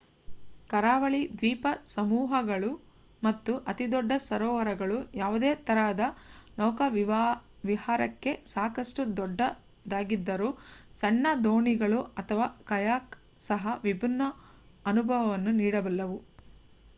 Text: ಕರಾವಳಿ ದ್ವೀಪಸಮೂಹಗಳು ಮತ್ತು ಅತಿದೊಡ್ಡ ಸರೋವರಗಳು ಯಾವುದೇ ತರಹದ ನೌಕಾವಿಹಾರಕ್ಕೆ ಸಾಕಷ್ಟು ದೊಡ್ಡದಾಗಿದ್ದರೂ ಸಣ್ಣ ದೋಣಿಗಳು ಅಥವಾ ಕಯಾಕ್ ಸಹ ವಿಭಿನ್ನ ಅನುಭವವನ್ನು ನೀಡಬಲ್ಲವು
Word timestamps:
ಕರಾವಳಿ 0.69 1.19
ದ್ವೀಪಸಮೂಹಗಳು 1.33 2.69
ಮತ್ತು 3.21 3.51
ಅತಿದೊಡ್ಡ 3.69 4.11
ಸರೋವರಗಳು 4.25 4.97
ಯಾವುದೇ 5.15 5.51
ತರಹದ 5.67 6.05
ನೌಕಾವಿಹಾರಕ್ಕೆ 6.57 8.33
ಸಾಕಷ್ಟು 8.53 9.05
ದೊಡ್ಡದಾಗಿದ್ದರೂ 9.15 10.49
ಸಣ್ಣ 10.99 11.35
ದೋಣಿಗಳು 11.45 12.01
ಅಥವಾ 12.17 12.47
ಕಯಾಕ್ 12.67 13.15
ಸಹ 13.49 13.79
ವಿಭಿನ್ನ 13.85 14.33
ಅನುಭವವನ್ನು 14.85 15.53
ನೀಡಬಲ್ಲವು 15.61 16.19